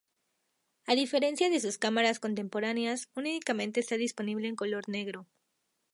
A 0.91 0.93
diferencia 1.01 1.47
de 1.51 1.59
sus 1.59 1.77
cámaras 1.77 2.19
contemporáneas, 2.19 3.11
únicamente 3.15 3.79
está 3.79 3.97
disponible 3.97 4.47
en 4.47 4.55
color 4.55 4.89
negro. 4.89 5.27